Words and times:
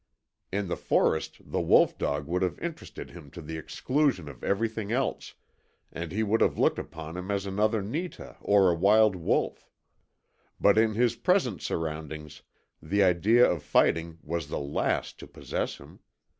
In 0.51 0.67
the 0.67 0.75
forest 0.77 1.37
the 1.45 1.61
wolf 1.61 1.95
dog 1.95 2.25
would 2.25 2.41
have 2.41 2.57
interested 2.57 3.11
him 3.11 3.29
to 3.37 3.39
the 3.39 3.55
exclusion 3.59 4.27
of 4.27 4.43
everything 4.43 4.91
else, 4.91 5.35
and 5.91 6.11
he 6.11 6.23
would 6.23 6.41
have 6.41 6.57
looked 6.57 6.79
upon 6.79 7.15
him 7.17 7.29
as 7.29 7.45
another 7.45 7.83
Netah 7.83 8.35
or 8.41 8.71
a 8.71 8.75
wild 8.75 9.15
wolf. 9.15 9.69
But 10.59 10.75
in 10.79 10.95
his 10.95 11.13
present 11.15 11.61
surroundings 11.61 12.41
the 12.81 13.03
idea 13.03 13.47
of 13.47 13.61
fighting 13.61 14.17
was 14.23 14.47
the 14.47 14.57
last 14.57 15.19
to 15.19 15.27
possess 15.27 15.77
him. 15.77 15.99